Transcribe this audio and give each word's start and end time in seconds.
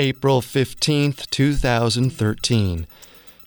April 0.00 0.40
15th, 0.40 1.28
2013. 1.30 2.86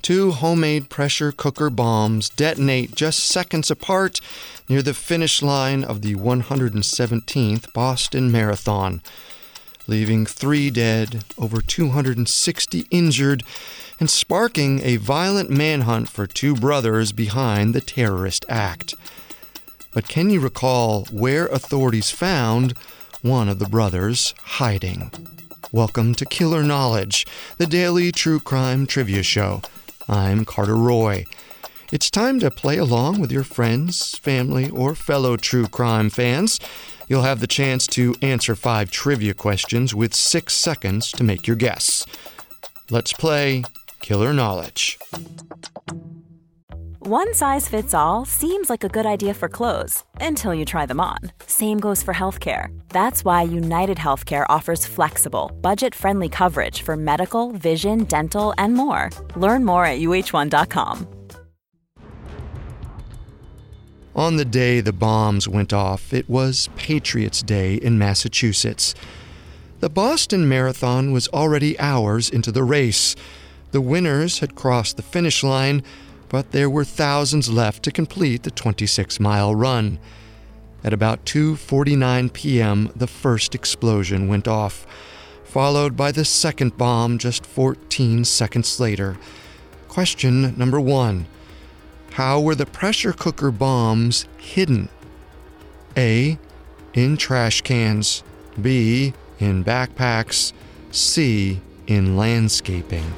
Two 0.02 0.32
homemade 0.32 0.90
pressure 0.90 1.32
cooker 1.32 1.70
bombs 1.70 2.28
detonate 2.28 2.96
just 2.96 3.20
seconds 3.20 3.72
apart 3.72 4.20
near 4.68 4.82
the 4.82 4.94
finish 4.94 5.42
line 5.42 5.84
of 5.84 6.02
the 6.02 6.16
117th 6.16 7.72
Boston 7.72 8.32
Marathon, 8.32 9.02
leaving 9.88 10.26
three 10.26 10.70
dead, 10.70 11.24
over 11.38 11.62
260 11.62 12.86
injured, 12.92 13.44
and 14.00 14.10
sparking 14.10 14.82
a 14.82 14.98
violent 14.98 15.50
manhunt 15.50 16.10
for 16.10 16.28
two 16.28 16.56
brothers 16.56 17.12
behind 17.12 17.74
the 17.74 17.82
terrorist 17.82 18.44
act. 18.50 18.94
But 19.94 20.08
can 20.10 20.30
you 20.30 20.40
recall 20.40 21.06
where 21.12 21.46
authorities 21.48 22.10
found 22.10 22.74
one 23.22 23.48
of 23.48 23.60
the 23.60 23.68
brothers 23.68 24.34
hiding? 24.40 25.12
Welcome 25.72 26.16
to 26.16 26.26
Killer 26.26 26.64
Knowledge, 26.64 27.28
the 27.58 27.68
daily 27.68 28.12
true 28.12 28.40
crime 28.40 28.88
trivia 28.88 29.22
show. 29.22 29.62
I'm 30.10 30.44
Carter 30.44 30.76
Roy. 30.76 31.26
It's 31.92 32.10
time 32.10 32.40
to 32.40 32.50
play 32.50 32.78
along 32.78 33.20
with 33.20 33.32
your 33.32 33.44
friends, 33.44 34.18
family, 34.18 34.70
or 34.70 34.96
fellow 34.96 35.38
true 35.38 35.68
crime 35.68 36.10
fans. 36.10 36.60
You'll 37.08 37.22
have 37.22 37.42
the 37.42 37.48
chance 37.48 37.86
to 37.88 38.16
answer 38.24 38.56
five 38.56 38.90
trivia 38.90 39.36
questions 39.36 39.94
with 39.94 40.16
six 40.16 40.56
seconds 40.56 41.12
to 41.12 41.24
make 41.24 41.46
your 41.46 41.58
guess. 41.58 42.06
Let's 42.90 43.14
play 43.14 43.64
Killer 44.02 44.34
Knowledge. 44.34 44.98
One 47.04 47.34
size 47.34 47.68
fits 47.68 47.96
all 47.96 48.26
seems 48.26 48.70
like 48.70 48.84
a 48.84 48.88
good 48.88 49.08
idea 49.08 49.34
for 49.34 49.50
clothes 49.50 50.04
until 50.22 50.54
you 50.54 50.66
try 50.66 50.86
them 50.86 51.00
on. 51.00 51.18
Same 51.48 51.80
goes 51.80 52.04
for 52.04 52.14
healthcare. 52.14 52.68
That's 52.90 53.26
why 53.26 53.42
United 53.42 53.98
Healthcare 53.98 54.46
offers 54.50 54.86
flexible, 54.86 55.52
budget 55.62 55.96
friendly 55.96 56.30
coverage 56.30 56.84
for 56.84 56.96
medical, 56.96 57.54
vision, 57.54 58.04
dental, 58.04 58.54
and 58.60 58.76
more. 58.76 59.10
Learn 59.36 59.66
more 59.66 59.84
at 59.84 60.00
uh1.com. 60.00 61.08
On 64.16 64.36
the 64.36 64.46
day 64.46 64.80
the 64.80 64.94
bombs 64.94 65.48
went 65.48 65.74
off, 65.74 66.14
it 66.14 66.30
was 66.30 66.70
Patriots' 66.76 67.42
Day 67.42 67.78
in 67.78 67.98
Massachusetts. 67.98 68.94
The 69.80 69.90
Boston 69.90 70.48
Marathon 70.48 71.12
was 71.12 71.28
already 71.30 71.80
hours 71.80 72.30
into 72.30 72.52
the 72.52 72.64
race. 72.64 73.16
The 73.72 73.82
winners 73.82 74.38
had 74.38 74.54
crossed 74.54 74.98
the 74.98 75.02
finish 75.02 75.44
line 75.44 75.82
but 76.32 76.52
there 76.52 76.70
were 76.70 76.86
thousands 76.86 77.50
left 77.50 77.84
to 77.84 77.92
complete 77.92 78.44
the 78.44 78.52
26 78.52 79.20
mile 79.20 79.54
run. 79.54 80.00
At 80.82 80.94
about 80.94 81.26
2:49 81.26 82.32
p.m., 82.32 82.90
the 82.96 83.06
first 83.06 83.54
explosion 83.54 84.30
went 84.30 84.48
off, 84.48 84.88
followed 85.44 85.98
by 85.98 86.14
the 86.14 86.24
second 86.24 86.78
bomb 86.78 87.18
just 87.18 87.46
14 87.46 88.24
seconds 88.24 88.80
later. 88.80 89.18
Question 89.90 90.58
number 90.58 90.80
1. 90.80 91.26
How 92.14 92.40
were 92.40 92.56
the 92.56 92.66
pressure 92.66 93.12
cooker 93.12 93.52
bombs 93.52 94.26
hidden? 94.38 94.88
A. 95.98 96.40
In 96.94 97.18
trash 97.18 97.60
cans. 97.62 98.24
B. 98.62 99.14
In 99.40 99.66
backpacks. 99.66 100.54
C. 100.92 101.60
In 101.88 102.16
landscaping. 102.16 103.14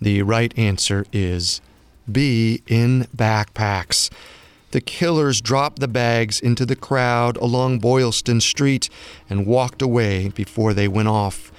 The 0.00 0.22
right 0.22 0.56
answer 0.58 1.06
is 1.12 1.60
B 2.10 2.62
in 2.66 3.06
backpacks. 3.16 4.10
The 4.72 4.80
killers 4.80 5.40
dropped 5.40 5.78
the 5.78 5.88
bags 5.88 6.38
into 6.38 6.66
the 6.66 6.76
crowd 6.76 7.36
along 7.38 7.78
Boylston 7.78 8.40
Street 8.40 8.90
and 9.30 9.46
walked 9.46 9.80
away 9.80 10.28
before 10.28 10.74
they 10.74 10.86
went 10.86 11.08
off. 11.08 11.50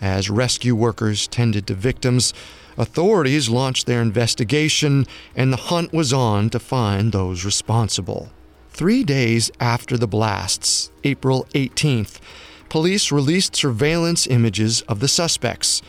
As 0.00 0.30
rescue 0.30 0.74
workers 0.74 1.26
tended 1.26 1.66
to 1.66 1.74
victims, 1.74 2.32
authorities 2.78 3.48
launched 3.48 3.86
their 3.86 4.00
investigation 4.00 5.06
and 5.34 5.52
the 5.52 5.56
hunt 5.56 5.92
was 5.92 6.12
on 6.12 6.48
to 6.50 6.58
find 6.58 7.12
those 7.12 7.44
responsible. 7.44 8.30
Three 8.70 9.02
days 9.02 9.50
after 9.58 9.98
the 9.98 10.06
blasts, 10.06 10.90
April 11.02 11.46
18th, 11.54 12.20
police 12.68 13.10
released 13.10 13.56
surveillance 13.56 14.26
images 14.28 14.82
of 14.82 15.00
the 15.00 15.08
suspects 15.08 15.82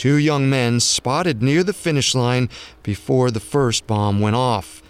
two 0.00 0.16
young 0.16 0.48
men 0.48 0.80
spotted 0.80 1.42
near 1.42 1.62
the 1.62 1.74
finish 1.74 2.14
line 2.14 2.48
before 2.82 3.30
the 3.30 3.38
first 3.38 3.86
bomb 3.86 4.18
went 4.18 4.34
off. 4.34 4.82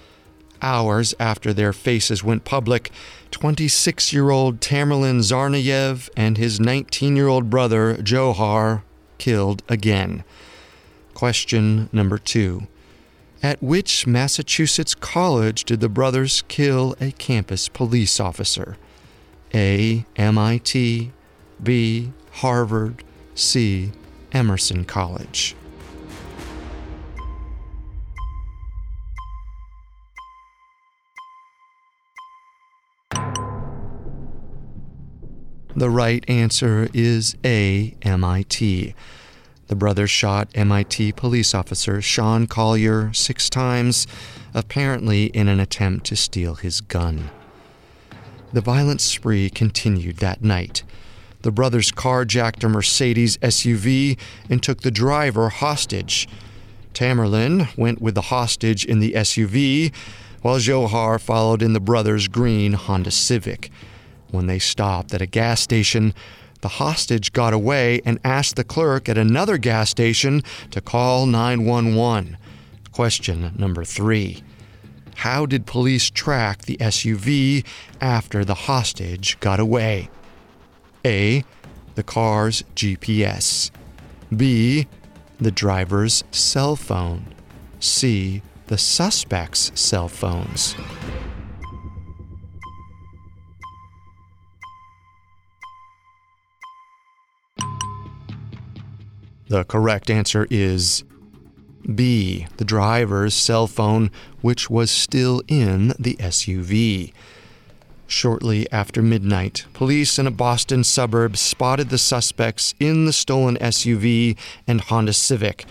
Hours 0.63 1.17
after 1.19 1.53
their 1.53 1.73
faces 1.73 2.23
went 2.23 2.45
public, 2.45 2.93
26 3.33 4.13
year 4.13 4.31
old 4.31 4.61
Tamerlan 4.61 5.19
Tsarnaev 5.19 6.09
and 6.17 6.39
his 6.39 6.61
19 6.61 7.17
year 7.17 7.27
old 7.27 7.51
brother 7.51 7.97
Dzhokhar 7.97 8.83
killed 9.19 9.65
again. 9.69 10.23
Question 11.13 11.89
number 11.93 12.17
two 12.17 12.69
At 13.43 13.61
which 13.61 14.07
Massachusetts 14.07 14.95
college 14.95 15.65
did 15.65 15.81
the 15.81 15.89
brothers 15.89 16.45
kill 16.47 16.95
a 17.01 17.11
campus 17.11 17.69
police 17.69 18.21
officer? 18.21 18.77
A. 19.53 20.05
MIT, 20.15 21.11
B. 21.61 22.13
Harvard, 22.31 23.03
C. 23.35 23.91
Emerson 24.33 24.85
College. 24.85 25.57
The 35.77 35.89
right 35.89 36.23
answer 36.29 36.89
is 36.93 37.37
A, 37.45 37.97
MIT. 38.03 38.95
The 39.69 39.77
brothers 39.77 40.11
shot 40.11 40.49
MIT 40.55 41.13
police 41.13 41.55
officer 41.55 42.03
Sean 42.03 42.47
Collier 42.47 43.13
six 43.15 43.49
times, 43.49 44.07
apparently 44.53 45.27
in 45.27 45.49
an 45.49 45.61
attempt 45.61 46.07
to 46.07 46.17
steal 46.17 46.57
his 46.57 46.81
gun. 46.81 47.31
The 48.53 48.61
violent 48.61 49.01
spree 49.01 49.49
continued 49.49 50.17
that 50.17 50.43
night. 50.43 50.83
The 51.43 51.51
brothers 51.51 51.91
carjacked 51.91 52.63
a 52.65 52.69
Mercedes 52.69 53.39
SUV 53.39 54.19
and 54.51 54.63
took 54.63 54.83
the 54.83 54.91
driver 54.91 55.49
hostage. 55.49 56.29
Tamerlan 56.93 57.77
went 57.79 58.03
with 58.03 58.15
the 58.15 58.23
hostage 58.23 58.85
in 58.85 59.01
the 59.01 59.13
SUV, 59.13 59.93
while 60.43 60.59
Dzhokhar 60.59 61.21
followed 61.21 61.63
in 61.63 61.73
the 61.73 61.81
brothers' 61.81 62.29
green 62.29 62.75
Honda 62.75 63.11
Civic. 63.11 63.71
When 64.31 64.47
they 64.47 64.59
stopped 64.59 65.15
at 65.15 65.23
a 65.23 65.27
gas 65.27 65.61
station, 65.61 66.15
the 66.61 66.69
hostage 66.69 67.33
got 67.33 67.55
away 67.55 68.03
and 68.05 68.21
asked 68.23 68.57
the 68.57 68.65
clerk 68.65 69.09
at 69.09 69.17
another 69.17 69.57
gas 69.57 69.89
station 69.91 70.43
to 70.71 70.81
call 70.81 71.27
911. 71.27 72.37
Question 72.93 73.53
number 73.57 73.85
three 73.85 74.43
How 75.17 75.47
did 75.47 75.65
police 75.65 76.11
track 76.11 76.63
the 76.63 76.77
SUV 76.77 77.65
after 78.01 78.45
the 78.45 78.55
hostage 78.55 79.41
got 79.41 79.59
away? 79.59 80.11
A. 81.05 81.45
The 81.95 82.03
car's 82.03 82.63
GPS. 82.75 83.71
B. 84.35 84.87
The 85.39 85.51
driver's 85.51 86.25
cell 86.31 86.77
phone. 86.77 87.35
C. 87.79 88.43
The 88.67 88.79
suspect's 88.79 89.73
cell 89.75 90.09
phones. 90.09 90.77
The 99.49 99.65
correct 99.65 100.11
answer 100.11 100.47
is 100.49 101.03
B. 101.93 102.47
The 102.59 102.65
driver's 102.65 103.35
cell 103.35 103.67
phone, 103.67 104.13
which 104.43 104.71
was 104.71 104.93
still 104.93 105.43
in 105.49 105.89
the 105.99 106.15
SUV. 106.21 107.13
Shortly 108.11 108.67
after 108.73 109.03
midnight, 109.03 109.67
police 109.73 110.19
in 110.19 110.27
a 110.27 110.33
Boston 110.33 110.83
suburb 110.83 111.37
spotted 111.37 111.91
the 111.91 111.97
suspects 111.97 112.75
in 112.81 113.05
the 113.05 113.13
stolen 113.13 113.57
SUV 113.59 114.37
and 114.67 114.81
Honda 114.81 115.13
Civic. 115.13 115.65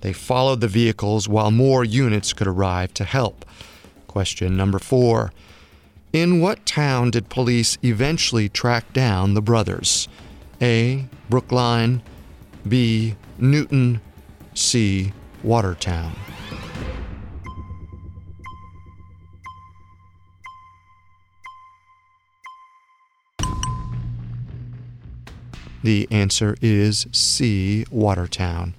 They 0.00 0.12
followed 0.12 0.60
the 0.60 0.66
vehicles 0.66 1.28
while 1.28 1.52
more 1.52 1.84
units 1.84 2.32
could 2.32 2.48
arrive 2.48 2.92
to 2.94 3.04
help. 3.04 3.44
Question 4.08 4.56
number 4.56 4.80
four 4.80 5.32
In 6.12 6.40
what 6.40 6.66
town 6.66 7.12
did 7.12 7.28
police 7.28 7.78
eventually 7.84 8.48
track 8.48 8.92
down 8.92 9.34
the 9.34 9.40
brothers? 9.40 10.08
A. 10.60 11.06
Brookline, 11.30 12.02
B. 12.66 13.14
Newton, 13.38 14.00
C. 14.54 15.12
Watertown. 15.44 16.16
The 25.86 26.08
answer 26.10 26.56
is 26.60 27.06
C, 27.12 27.86
Watertown. 27.92 28.74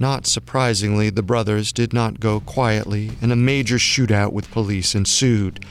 Not 0.00 0.26
surprisingly, 0.26 1.10
the 1.10 1.22
brothers 1.22 1.72
did 1.72 1.92
not 1.92 2.18
go 2.18 2.40
quietly, 2.40 3.12
and 3.22 3.30
a 3.30 3.36
major 3.36 3.76
shootout 3.76 4.32
with 4.32 4.50
police 4.50 4.96
ensued. 4.96 5.64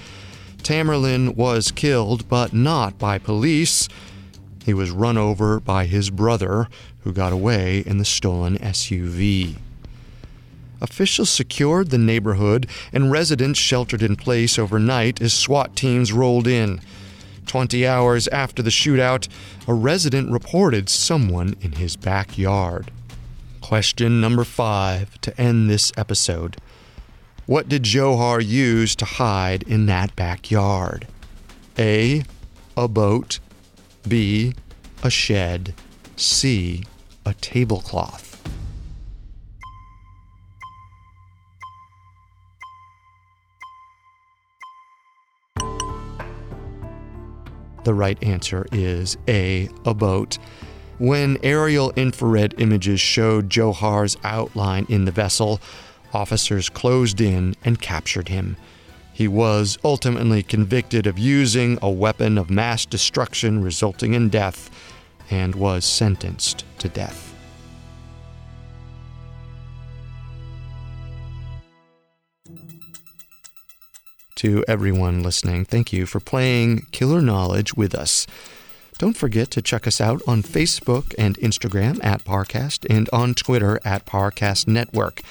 Tamerlan 0.63 1.35
was 1.35 1.69
killed, 1.71 2.29
but 2.29 2.53
not 2.53 2.97
by 2.97 3.17
police. 3.17 3.89
He 4.63 4.73
was 4.73 4.89
run 4.89 5.17
over 5.17 5.59
by 5.59 5.85
his 5.85 6.09
brother, 6.09 6.69
who 7.01 7.11
got 7.11 7.33
away 7.33 7.83
in 7.85 7.97
the 7.97 8.05
stolen 8.05 8.57
SUV. 8.59 9.57
Officials 10.79 11.29
secured 11.29 11.89
the 11.89 11.97
neighborhood, 11.97 12.67
and 12.93 13.11
residents 13.11 13.59
sheltered 13.59 14.01
in 14.01 14.15
place 14.15 14.57
overnight 14.57 15.21
as 15.21 15.33
SWAT 15.33 15.75
teams 15.75 16.13
rolled 16.13 16.47
in. 16.47 16.79
Twenty 17.47 17.87
hours 17.87 18.27
after 18.27 18.61
the 18.61 18.69
shootout, 18.69 19.29
a 19.67 19.73
resident 19.73 20.31
reported 20.31 20.89
someone 20.89 21.55
in 21.61 21.71
his 21.71 21.95
backyard. 21.95 22.91
Question 23.61 24.19
number 24.19 24.43
five 24.43 25.19
to 25.21 25.39
end 25.39 25.69
this 25.69 25.93
episode 25.95 26.57
What 27.45 27.69
did 27.69 27.83
Dzhokhar 27.83 28.45
use 28.45 28.97
to 28.97 29.05
hide 29.05 29.63
in 29.63 29.85
that 29.85 30.13
backyard? 30.17 31.07
A. 31.79 32.23
A 32.75 32.87
boat. 32.89 33.39
B. 34.05 34.53
A 35.01 35.09
shed. 35.09 35.73
C. 36.17 36.83
A 37.25 37.33
tablecloth. 37.33 38.26
The 47.87 47.93
right 47.93 48.21
answer 48.21 48.67
is 48.73 49.15
A. 49.29 49.69
A 49.85 49.93
boat. 49.93 50.39
When 50.97 51.37
aerial 51.41 51.93
infrared 51.95 52.53
images 52.57 52.99
showed 52.99 53.47
Dzhokhar's 53.47 54.17
outline 54.25 54.85
in 54.89 55.05
the 55.05 55.11
vessel, 55.11 55.61
officers 56.13 56.67
closed 56.67 57.21
in 57.21 57.55
and 57.63 57.79
captured 57.79 58.27
him. 58.27 58.57
He 59.13 59.29
was 59.29 59.77
ultimately 59.85 60.43
convicted 60.43 61.07
of 61.07 61.17
using 61.17 61.79
a 61.81 61.89
weapon 61.89 62.37
of 62.37 62.49
mass 62.49 62.85
destruction 62.85 63.63
resulting 63.63 64.13
in 64.13 64.27
death 64.27 64.69
and 65.29 65.55
was 65.55 65.85
sentenced 65.85 66.65
to 66.79 66.89
death. 66.89 67.33
To 74.37 74.63
everyone 74.67 75.23
listening, 75.23 75.65
thank 75.65 75.91
you 75.91 76.05
for 76.05 76.19
playing 76.19 76.85
Killer 76.91 77.23
Knowledge 77.23 77.73
with 77.73 77.95
us. 77.95 78.27
Don't 78.99 79.17
forget 79.17 79.49
to 79.49 79.63
check 79.63 79.87
us 79.87 79.99
out 79.99 80.21
on 80.27 80.43
Facebook 80.43 81.15
and 81.17 81.39
Instagram 81.39 81.99
at 82.03 82.23
Parcast 82.23 82.85
and 82.87 83.09
on 83.11 83.33
Twitter 83.33 83.79
at 83.83 84.05
Parcast 84.05 84.67
Network. 84.67 85.23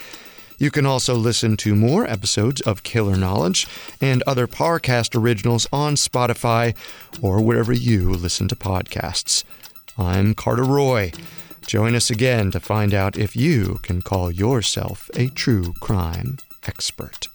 You 0.58 0.72
can 0.72 0.86
also 0.86 1.14
listen 1.14 1.56
to 1.58 1.76
more 1.76 2.04
episodes 2.04 2.60
of 2.62 2.82
Killer 2.82 3.14
Knowledge 3.14 3.68
and 4.00 4.24
other 4.26 4.48
Parcast 4.48 5.14
originals 5.14 5.68
on 5.72 5.94
Spotify 5.94 6.74
or 7.22 7.40
wherever 7.40 7.72
you 7.72 8.10
listen 8.10 8.48
to 8.48 8.56
podcasts. 8.56 9.44
I'm 9.96 10.34
Carter 10.34 10.64
Roy. 10.64 11.12
Join 11.64 11.94
us 11.94 12.10
again 12.10 12.50
to 12.50 12.58
find 12.58 12.92
out 12.92 13.16
if 13.16 13.36
you 13.36 13.78
can 13.84 14.02
call 14.02 14.32
yourself 14.32 15.08
a 15.14 15.28
true 15.28 15.74
crime 15.74 16.38
expert. 16.66 17.28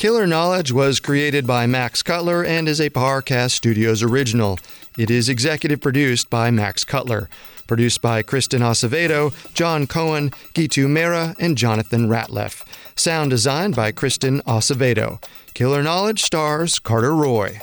Killer 0.00 0.26
Knowledge 0.26 0.72
was 0.72 0.98
created 0.98 1.46
by 1.46 1.66
Max 1.66 2.02
Cutler 2.02 2.42
and 2.42 2.66
is 2.70 2.80
a 2.80 2.88
Parcast 2.88 3.50
Studios 3.50 4.02
original. 4.02 4.58
It 4.96 5.10
is 5.10 5.28
executive 5.28 5.82
produced 5.82 6.30
by 6.30 6.50
Max 6.50 6.84
Cutler, 6.84 7.28
produced 7.66 8.00
by 8.00 8.22
Kristen 8.22 8.62
Acevedo, 8.62 9.34
John 9.52 9.86
Cohen, 9.86 10.30
Gitu 10.54 10.88
Mera, 10.88 11.36
and 11.38 11.58
Jonathan 11.58 12.08
Ratliff. 12.08 12.64
Sound 12.96 13.28
designed 13.28 13.76
by 13.76 13.92
Kristen 13.92 14.40
Acevedo. 14.46 15.22
Killer 15.52 15.82
Knowledge 15.82 16.22
stars 16.22 16.78
Carter 16.78 17.14
Roy. 17.14 17.60